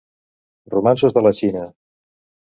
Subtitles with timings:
[0.75, 1.65] Romanços de la Xina!